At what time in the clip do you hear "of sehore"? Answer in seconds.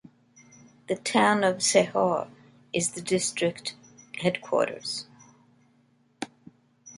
1.43-2.27